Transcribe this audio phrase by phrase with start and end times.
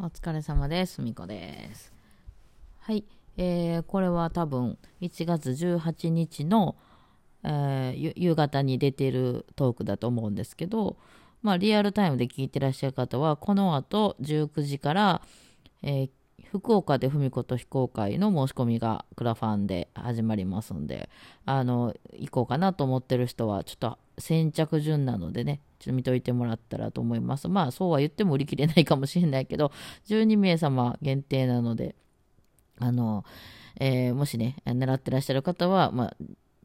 [0.00, 1.02] お疲れ様です。
[1.02, 1.92] みこです。
[2.78, 3.04] はい。
[3.36, 6.76] えー、これは多分1月18日の、
[7.42, 10.96] えー夕方に出てるトークだと思うんですけど、
[11.42, 15.22] まあ、リアルタイムで聞いてらっしゃる方は、この後19時から、
[15.82, 16.10] えー
[16.52, 21.10] 福岡で文子と非公開の申し込みがクラファンで始まりますんで、
[21.44, 27.48] あの、行こうかなと思ってる人は、ちょっと先着順なのでね、ちょっと見といてもらったらと思います。
[27.48, 29.72] まあ、そうは言っても売り切れないかもしれないけど、
[30.06, 31.94] 12名様限定なので、
[32.78, 33.24] あの、
[33.80, 36.16] えーもしね、狙ってらっしゃる方は、まあ、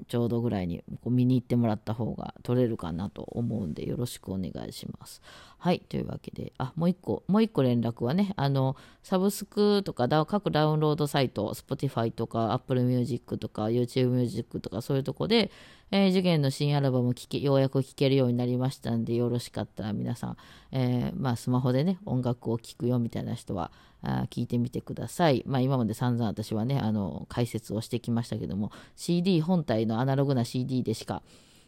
[0.07, 5.21] ちょうどぐらいにこう見に行ってもらった方が取れるかなと思うんで、よろしくお願いします。
[5.63, 15.51] はい、というわけで、あ、もう一個、もう一個連絡はね、あの、サブスクとか各ダウンロードサイト、Spotify とか Apple Music とか YouTube Music とかそういうとこで、
[15.91, 20.37] えー、次元の新アルバム聴け、ようやく聴けるようになりましたんで、よろしかったら皆さん、
[20.73, 25.43] えーまあ、スマホでね、音楽を聴くよみたいな人は、あ聞いてみてください。
[25.45, 31.23] まあ、今まで散々私はね、あの、解説をしてきましたけども、CD 本体のアナログな CD でしか、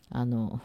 [0.09, 0.59] あの、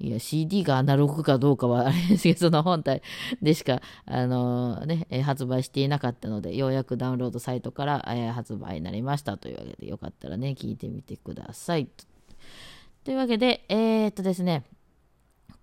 [0.00, 3.02] いや、CD がアナログかどうかはあれですけど、その本体
[3.42, 11.88] でしか、あのね、発売していなかったので、ようやくダウンロードサイトから、えー発売になりましたというわけで、よかったらね、聞いてみてください。
[13.02, 14.64] というわけで、えー、っとですね、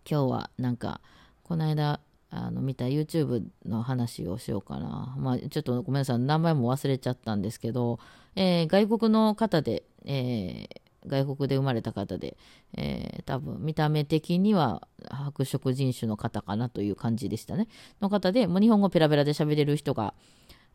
[0.10, 1.00] 今日はなんか、
[1.44, 5.16] この間、あの見た YouTube の話をしようかな。
[5.18, 8.00] まあ、ちょっとごめんなさい、名前も忘れちゃったんですけど、
[8.36, 12.38] えー外国の方で、えー外国で生まれた方で、
[12.78, 17.68] えー多分見た目的には白色人種の方かなという感じでしたね。
[18.02, 20.14] の方で、もう日本語ペラペラで喋れる人が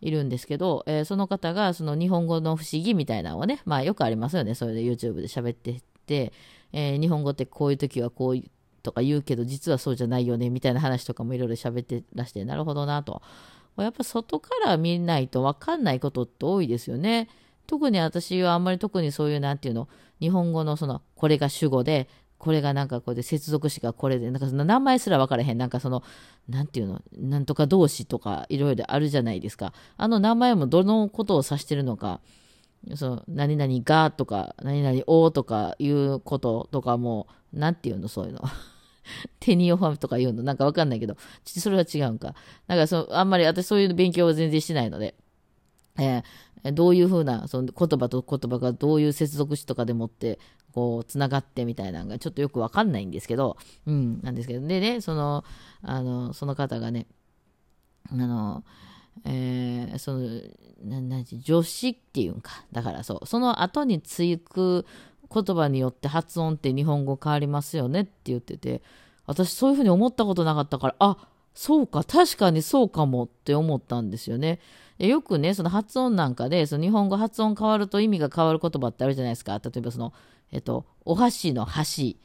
[0.01, 6.33] いるんですけど、えーその方がその日本語の不思議みたいなのをね、まあよくありますよね、それで YouTube で喋ってて、
[6.73, 8.51] えー日本語ってこういう時はこういう
[8.83, 13.23] とか言うけど、実はそうじゃないよね、みたいな話とかもいろいろ喋ってらして、なるほどなと。
[13.77, 17.29] やっぱ外から見ないと分かんないことって多いですよね。
[17.71, 19.89] 特に私はあんまり特にそういうなんていうの、
[20.19, 25.57] 日本語のその、これが主語で、これがなんかこれで接続詞がこれで、なんかその名前すら分からへん。
[25.57, 26.03] なんかその、
[26.49, 29.73] なんていうの、なんとか動詞とかいろいろあるじゃないですか。
[29.97, 32.21] あの名前もどのことを指してるのか、
[32.97, 38.43] その何々がとか、何々をとかいうこととかも、なんていうの、そういうの。
[39.39, 42.35] テニオファムとか言うのなんかわかんないけど、それは違うんか。
[42.67, 45.15] なんかそう、あんまり私そういう勉強は全然してないので、
[45.99, 46.23] えー
[46.73, 50.39] どういうふうなその言葉と言葉がどういう接続詞とかでもって
[50.75, 53.57] こうつながってみたいなのがちょっとよくわかんないんですけど、
[53.87, 54.67] うん、なんですけど。
[54.67, 55.43] でねその
[55.83, 57.07] あのその方がね
[58.11, 58.63] あの
[59.25, 60.29] えーその
[60.85, 62.65] なな助詞っていうんか。
[62.73, 63.27] だからそう。
[63.27, 64.85] その後につく
[65.33, 68.83] 言葉によって発音って日本語変わりますよねって言ってて
[69.27, 71.17] 私そういうふうに思ったことなかったからあ
[71.55, 74.61] そうか確かにそうかもって思ったんですよね。
[74.99, 79.59] よくねその発音なんかでその日本語発音変わると意味が変わる言葉ってあるじゃないですか。
[79.63, 80.13] 例えばその
[80.53, 82.19] えっとお箸の箸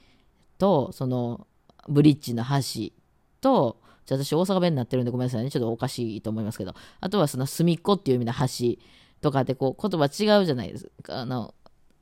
[0.57, 1.47] とその
[1.87, 2.93] ブリッジの箸
[3.41, 5.49] とじゃ私大阪弁になってるんでごめんなさいね。
[5.49, 6.73] ちょっとおかしいと思いますけど。
[6.99, 8.79] あとはその隅っこっていう意味の箸
[9.21, 11.19] とかでこう言葉違うじゃないですか。
[11.19, 11.53] あの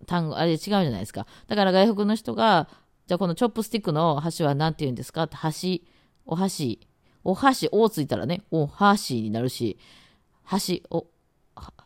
[0.06, 1.28] 単語あれ違うじゃないですか。
[1.48, 2.68] だから外国の人が
[3.08, 5.86] じゃあこのチョップスティックの箸は何て言うんですかって箸
[6.26, 6.88] お箸
[7.24, 9.78] お箸おついたらねお箸になるし
[10.44, 11.06] 箸お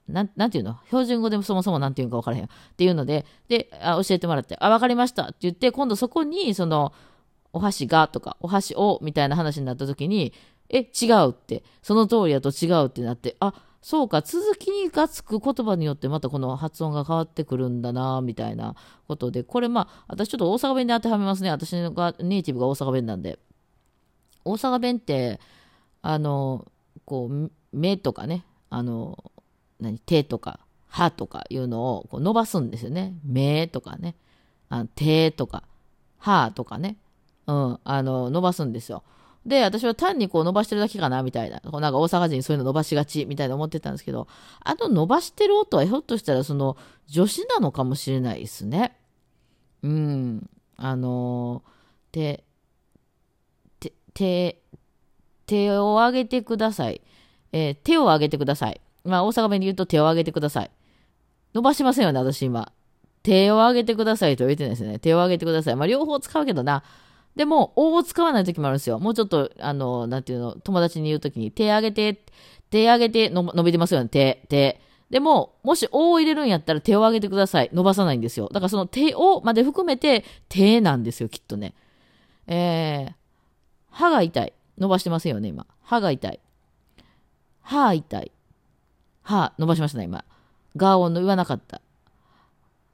[0.08, 0.78] なんなんていうの？
[0.86, 6.94] 標準語でもそもそもなんていうか分からへんっていうのでであ教えてもらってあ分かりましたって言って今度そこにその
[7.52, 10.34] お箸がとかお箸をみたいな話になった時に
[10.70, 18.76] え違うってその通りやと違うってなってあそうか続きがつく言葉によってまたこの発音が変わってくるんだなみたいな
[19.08, 21.52] ことでこれまあ私ちょっと大阪弁で当てはめますね。
[21.52, 23.40] 私がネイティブが大阪弁なんで。
[24.48, 25.40] 大阪弁って
[26.02, 26.66] あの
[27.06, 29.32] こう目とかねあの
[29.80, 33.14] 何手とか歯とかいうのをこう伸ばすんですよね。
[33.24, 34.16] 目とかね。
[34.70, 35.64] あ手とか
[36.18, 36.98] 歯とかね、
[37.46, 39.04] うん、あの伸ばすんですよ。
[39.46, 41.62] で私は単にこう伸ばしてるだけかなみたいな。
[41.62, 44.28] こうなんか大阪人そういうの伸ばしがちみたいな思ってたんですけど
[44.64, 46.76] あの伸ばしてる音はひょっとしたらその
[47.08, 48.98] 助詞なのかもしれないですね。
[49.84, 51.64] うんあの
[52.12, 52.44] 手
[54.18, 54.58] 手
[55.46, 57.02] 手を上げてください。
[57.52, 58.82] えー手を上げてください。
[59.04, 60.72] まあ、大阪弁で言うと手を上げてください。
[61.54, 62.72] 伸ばしませんよね、私今。
[63.22, 64.98] 手を上げてくださいと言ってないですね。
[65.00, 65.76] 手を上げてください。
[65.76, 66.84] まあ、両方使うけどな。
[67.36, 69.00] でも、おを使わない時もあるんですよ。
[69.00, 72.26] もうちょっと、あの、なんていうの、友達に言う時に、手上げて、
[72.72, 74.82] 手上げての、伸びてますよね、手、手。
[75.12, 77.70] でも、もし、おを入れるんやったら手を上げてください。
[77.72, 78.50] 伸ばさないんですよ。
[78.52, 81.76] だからその手をまで含めて、手なんですよ、きっとね。
[82.48, 83.14] えー、
[83.98, 84.54] 歯が痛い。
[84.78, 85.66] 伸ばしてませんよね、今。
[85.82, 86.40] 歯が痛い。
[87.62, 88.32] 歯痛い。
[89.24, 90.24] 歯伸ばしましたね、今。
[90.76, 91.82] ガーを言わなかった。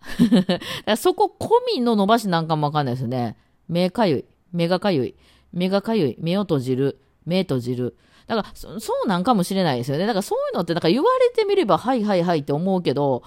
[0.96, 3.36] そこ込みの伸ばしなんかもわかんないですね。
[3.68, 4.26] 目かゆい。
[4.54, 5.16] 目がかゆい。
[5.52, 6.16] 目がかゆい。
[6.20, 7.02] 目を閉じる。
[7.26, 7.98] 目閉じる。
[8.28, 10.08] だからそ、そうなんかもしれないですよね。
[10.08, 13.24] だからそういうのってなんか言われてみれば、はいはいはいって思うけど、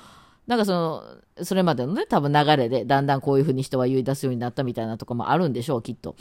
[0.47, 6.17] なんかその、それまでのね、多分流れで、だんだんこういうふうに人は言い出すようになったみたいなとかもあるんでしょう、きっと。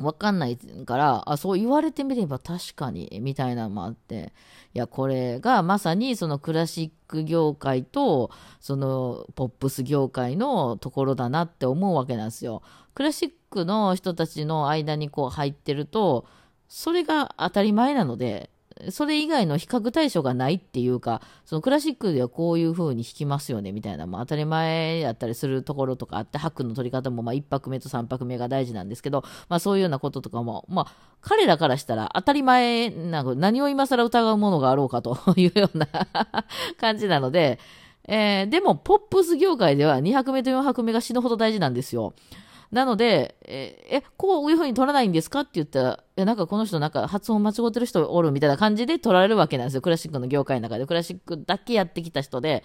[0.00, 4.32] わかんないから、あ、そう言われてみれば確かに、みたいなのもあって、
[4.74, 8.30] いや、これがまさにそのクラシック業界と、
[8.60, 12.62] そのポップス業界のところだなって思うわけなんですよ。
[12.94, 16.26] クラシックの人たちの間にこう入ってると、
[16.68, 18.50] それが当たり前なので、
[18.90, 35.88] それ以外の比較対象がないっていうか、そのクラシックではこういう風に弾きますよねみたいな、も当たり前やったりするところとかあって、拍の取り方もまあ1拍目と3拍目が大事なんですけど、まあそういうようなこととかも、まあ彼らからしたら当たり前な何を今更疑うものがあろうかというような
[36.78, 37.58] 感じなので、
[38.06, 42.14] えー、でもポップス業界では2拍目と4拍目が死ぬほど大事なんですよ。
[42.74, 49.80] なので、え、えこういうふうに取らないんですかって言ったら、いや、なんかこの人なんか発音間違ってる人おるみたいな感じで取られるわけなんですよ。
[49.80, 50.84] クラシックの業界の中で。
[50.84, 52.64] クラシックだけやってきた人で、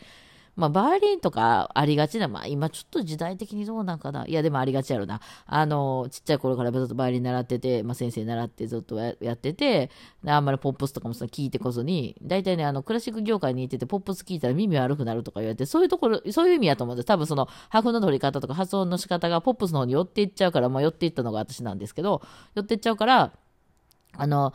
[0.60, 4.28] まあ、バイオリンとかありがちな、まあ、今ちょっと時代的にどうなんかな。
[4.28, 5.22] いや、でもありがちやろな。
[5.46, 9.90] あの、ちっちゃい頃からずっとバイオリン習ってて、まあ、先生習ってずっとやってて、
[10.26, 17.06] あんまりポップスとかもそ聞いてこそに、大体ね、あの、クラシック業界にいてて、ポップス聞いたら耳悪くなるとか言われて、そういうところ、そういう意味やと思うんです。
[17.06, 22.22] 多分その、拍の取り方とか発音の仕方がポップスの方に寄っていっちゃうから、まあ、寄っていったのが私なんですけど、
[22.56, 23.32] 寄っていっちゃうから、
[24.18, 24.54] あの、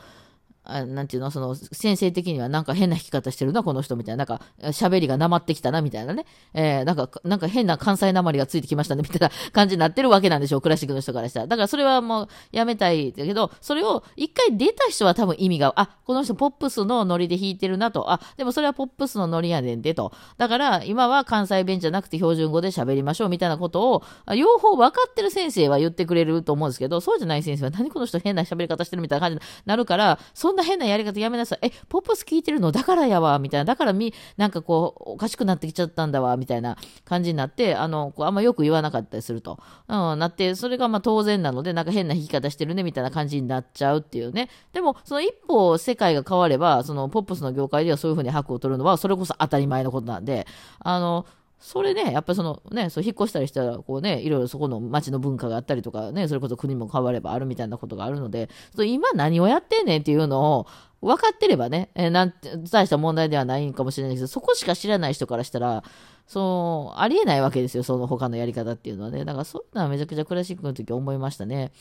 [0.65, 4.25] あなんていうの、その、先生的にはなんか変な弾き方してるな、この人みたいな。
[4.25, 6.25] なんか、喋りがなまってきたな、みたいなね。
[6.55, 11.47] えー、なんか、なんか変な関西なまりがついてきましたね、みたいな 感じになってるわけなんでしょう、クラシックの人からしたら。
[11.47, 18.11] だからそれはもうやめたいだけど、それを一回出た人は多分意味が、あ、この人ポップスのノリで弾いてるなと。
[18.11, 20.13] あ、でもそれはポップスのノリやねんでと。
[20.39, 24.03] だから、今は関西弁じゃなくて標準語で喋りましょう、みたいなことを、
[24.35, 31.59] 両方分かってる先生は言ってくれると思うんですけど、そうじゃない先生は何この人変な喋り方してるみたいな感じになるから、そんな変なやり方やめなさい。
[31.63, 33.65] え、ポップス聞いてるのだからやわ、みたいな。
[33.65, 39.59] だからみ、なんかこう、おかしくなってきちゃったんだわ、みたいな感じになって、あの、こうあんまよく言わなかったりすると。
[39.89, 44.49] うん、なって、それがまあ当然なので、なんか変な弾き方してるね、みたいな感じになっちゃうっていうね。
[44.73, 50.47] でも、その一歩世界が変われば、そのポップスの業界ではそういうふうに拍を取るのは、それこそ当たり前のことなんで、
[50.81, 51.27] あの、
[51.59, 58.51] それね、やっぱりそのね、そう引っ越したりしたら、こうね、いろいろそこの町の文化があったりとかね、それこそ国も変わればあるみたいなことがあるので、
[58.85, 60.67] 今何をやってんねんっていうのを
[61.01, 65.85] 分かってればね、えー、なんて、大した問題ではないかもしれないけど、そこしか知らない人からしたら、
[66.27, 69.25] そう、ありえないわけですよ、その他のやり方っていうのはね。
[69.25, 71.73] だからそういうのはめちゃくちゃクラシックの時思いましたね。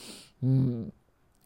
[0.44, 0.94] うん。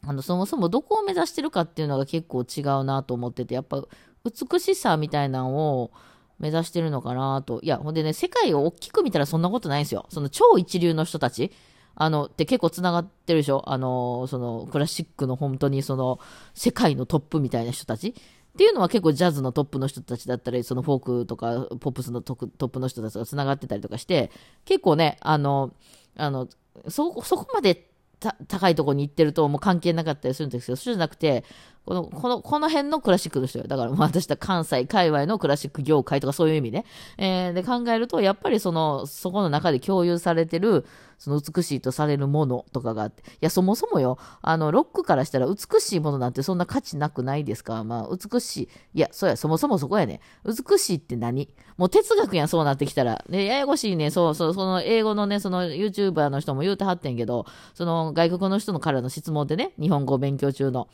[0.06, 3.82] あの、そもそもどこを目指してるかっていうのが結構違うなと思ってて、やっぱ
[4.24, 5.90] 美しさみたいなのを、
[6.38, 7.60] 目指してるのかなと。
[7.62, 10.06] いや、ほんでね、世界を大きく見たらそんなことないんですよ。
[10.10, 11.52] その超一流の人たち。
[12.00, 16.20] あの、って結構繋がってるでしょあの、その、クラシックの本当にその、
[16.54, 18.10] 世界のトップみたいな人たち。
[18.10, 18.12] っ
[18.56, 24.30] ていうのは結構ジャズのトップの人たちだったり、そのフォークとかポップスのトップの人たちが繋がってたりとかして、
[24.64, 25.72] 結構ね、あの、
[26.16, 26.48] あの、
[26.88, 27.88] そ、そこまで
[28.20, 31.44] 高いところに行ってるともう関係なかったりするんですけど、そうじゃなくて、
[31.88, 33.64] この、この、この辺のクラシックの人よ。
[33.66, 36.84] だから、私は関西界隈のクラシック業界とかそういう意味ね。
[37.16, 40.84] えー、で考えると、やっぱりその、そこの中で共有されてる、
[41.16, 43.22] その美しいとされるものとかがあって。
[43.22, 47.82] いや、そもそもよ、あの、ロックからしたら美しいものなんてそんな価値なくないですか？
[47.84, 48.68] まあ、美しい。
[48.92, 50.20] いや、そうや、そもそもそこやね。
[50.44, 51.48] 美しいって何？
[51.78, 53.24] もう哲学やん、そうなってきたら。
[53.30, 60.88] ね、ややこしいね、そうそう、その英語のね、その YouTuber の人も言うてはってんけど、その外国の人のからの質問でね、日本語を勉強中の。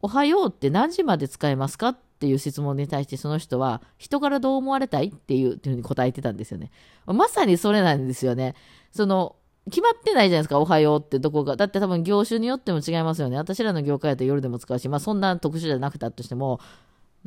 [0.00, 5.08] おはようって何時まで使えますかっていう質問に対してその人は人からどう思われたい？
[5.08, 6.70] っていうっていうふうに答えてたんですよね。
[7.06, 8.54] まさにそれなんですよね。
[8.92, 9.36] その
[9.70, 11.54] 決まってないじゃないですか、おはようってどこか。
[11.54, 13.36] だって多分業種によっても違いますよね。
[13.36, 16.58] 私らの業界だと夜でも使うし、まあそんな特殊じゃなくたとしても、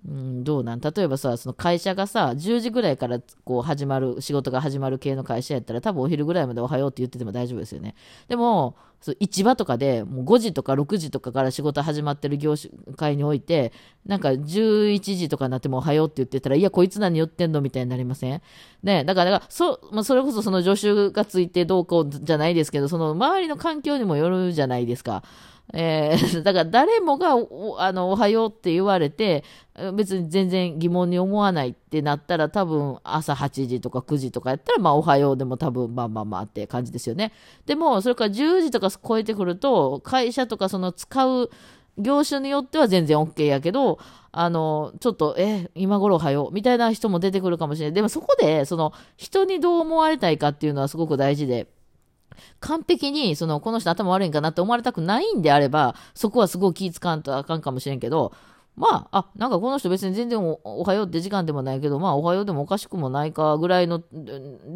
[0.07, 0.79] うん、どうなん？
[0.79, 7.93] 例えばさ、その会社がさ、10時ぐらいからこう始まる、仕事が始まる系の会社やったら、多分お昼ぐらいまでおはようって言ってても大丈夫ですよね。
[8.27, 13.73] でも、そ市場とかでもう5時とか6時とかから仕事始まってる業種会において、
[14.05, 18.41] なんか11時とかになってもおはようって言ってたら、いや、こいつ何言ってんのみたいになりません？
[18.83, 25.23] ね、だからそ、まあ、それこそその助手がついてどうこうじゃないですけど、その周りの環境にもよるじゃないですか。
[25.73, 29.43] えー、 だから誰もがおあのおはようって言われて、
[29.93, 37.31] 別に全然疑問に思わないってなったら多分朝8時とか9時とかやったらまあおはようでも多分まあまあまあって感じですよね。
[37.65, 41.49] でもそれから10時とか超えてくると会社とかその使う
[41.97, 43.99] 業種によっては全然 OK やけど、
[44.31, 47.93] あの、ちょっと、え、今頃おはよう、みたいな人も出てくるかもしれない。
[47.93, 51.67] でもそこで、その、人にどう思われたいかっていうのはすごく大事で、
[52.59, 58.33] 完璧に、その、この人頭悪いんかなって思われたくないんであれば、そこはすごい気使わんとあかんかもしれんけど、
[58.75, 64.01] まあ、あ、なんかこの人別に全然おはようって時間でもないけど、まあおはようでもおかしくもないかぐらいの、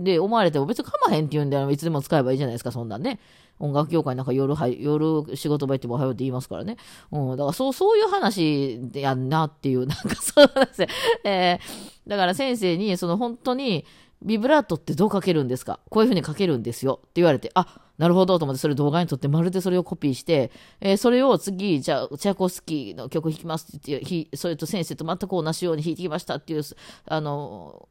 [0.03, 3.19] で思われても別にかまへんって言うんでいつでも使えばいいじゃないですか、そんなんね。
[3.57, 6.75] 音楽業界なんか夜は、夜仕事場行ってもおはようって言いますからね。
[7.11, 10.87] うん、だからそう、そういう話やんなっていう、なんかそうなんですよ。
[11.23, 13.85] えー、だから先生に、その本当に、
[14.21, 15.79] ビブラートってどうかけるんですか？
[15.89, 16.99] こういうふうにかけるんですよ。
[17.01, 26.63] って言われて、あ、なるほどと思ってそれ動画に撮ってまるでそれをコピーして、えー、それを次、じゃあ、チャコスキーの曲弾きますって言って、それと先生と全く同じように弾いてきましたっていう、
[27.05, 27.87] あの、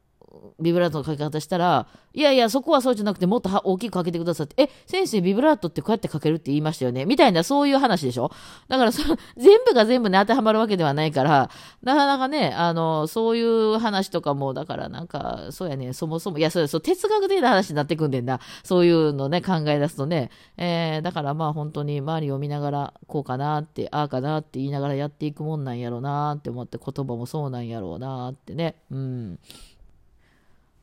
[0.59, 7.05] ビブラートのかけ方したら、いやいや、そこはそうじゃなくて、もっと大きくかけてくださって、え、先生、ビブラートってこうやってかけるって言いましたよね？
[7.05, 8.31] みたいな、そういう話でしょ？
[8.67, 9.01] だからそ、
[9.37, 11.49] 全部が全部ね、当てはまるわけではないから、
[11.83, 18.39] なかなかね、あの、そういう話とかも、だからなんか、そうやね、そもそも、いや、そうそう、哲学的な話になってくんでんだ。
[18.63, 20.31] そういうのね、考え出すとね。
[20.57, 28.75] えー、だからまあ本当に周りを見ながら、こうかなって、ああかなって言いながらやっていくもんなんやろうなって思って、言葉もそうなんやろうなってね。
[28.89, 29.39] うん。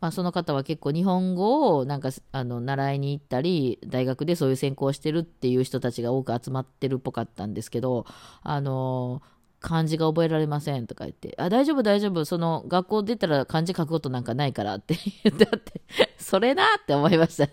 [0.03, 8.05] まあ、その方は結構日本語をなんかあの習いに行ったり大学でそういう専攻してるっていう人たちが多く集まってるっぽかったんですけど
[8.43, 9.23] あの
[9.61, 15.83] 漢字が覚えられませんとか言って、あ、大丈夫大丈夫、その学校出たら漢字書くことなんかないからって言ってあって、
[16.19, 17.49] それなって思いました。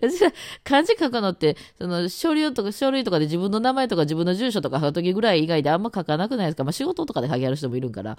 [0.00, 0.32] 私 は
[0.64, 6.64] 漢字書くのって、その書類とか書類とかで自分の名前とか自分の住所とか書くときぐらい以外であんま書かなくないですか？
[6.64, 8.18] まあ仕事とかで書きある人もいるから。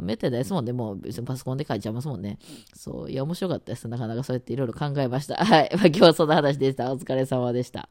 [0.00, 0.72] めったですもんね。
[0.72, 2.38] もう別にパソコンで書いちゃいますもんね。
[2.74, 3.10] そう。
[3.10, 3.86] いや、面白かったです。
[3.88, 5.36] なかなかそうやっていろいろ考えました。
[5.36, 5.70] はい。
[5.74, 6.92] まあ、今日はそんな話でした。
[6.92, 7.88] お疲れ様でした。